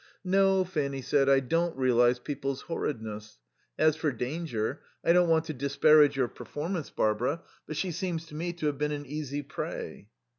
[0.23, 3.37] "No," Fanny said, "I don't realize people's horridness.
[3.77, 8.35] As for danger, I don't want to disparage your performance, Barbara, but she seems to
[8.35, 10.07] me to have been an easy prey."